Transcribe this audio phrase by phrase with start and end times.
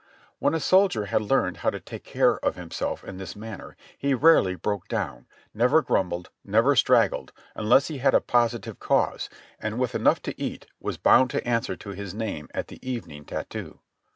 [0.39, 4.15] When a soldier had learned how to take care of himself in this manner he
[4.15, 9.29] rarely broke down, never grumbled, never straggled unless he had a positive cause,
[9.59, 13.25] and with enough to eat was bound to answer to his name at the evening
[13.25, 13.79] tattoo.